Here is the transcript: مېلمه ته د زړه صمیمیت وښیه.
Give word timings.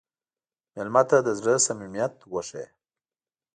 مېلمه 0.73 1.03
ته 1.09 1.17
د 1.21 1.27
زړه 1.39 1.53
صمیمیت 1.65 2.13
وښیه. 2.33 2.65